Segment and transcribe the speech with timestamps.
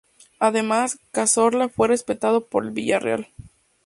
[0.39, 3.27] Además, Cazorla fue repescado por el Villarreal.